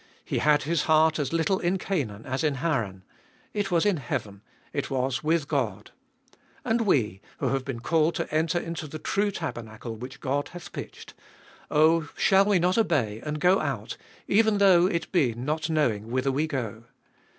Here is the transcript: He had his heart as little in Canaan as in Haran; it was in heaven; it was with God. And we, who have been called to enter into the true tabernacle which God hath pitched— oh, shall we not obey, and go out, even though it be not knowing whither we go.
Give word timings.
He 0.25 0.39
had 0.39 0.63
his 0.63 0.85
heart 0.85 1.19
as 1.19 1.31
little 1.31 1.59
in 1.59 1.77
Canaan 1.77 2.25
as 2.25 2.43
in 2.43 2.55
Haran; 2.55 3.03
it 3.53 3.69
was 3.69 3.85
in 3.85 3.97
heaven; 3.97 4.41
it 4.73 4.89
was 4.89 5.23
with 5.23 5.47
God. 5.47 5.91
And 6.65 6.81
we, 6.87 7.21
who 7.37 7.49
have 7.49 7.63
been 7.63 7.81
called 7.81 8.15
to 8.15 8.33
enter 8.33 8.57
into 8.57 8.87
the 8.87 8.97
true 8.97 9.29
tabernacle 9.29 9.95
which 9.95 10.19
God 10.19 10.47
hath 10.53 10.73
pitched— 10.73 11.13
oh, 11.69 12.09
shall 12.17 12.45
we 12.45 12.57
not 12.57 12.79
obey, 12.79 13.21
and 13.23 13.39
go 13.39 13.59
out, 13.59 13.95
even 14.27 14.57
though 14.57 14.87
it 14.87 15.11
be 15.11 15.35
not 15.35 15.69
knowing 15.69 16.09
whither 16.09 16.31
we 16.31 16.47
go. 16.47 16.85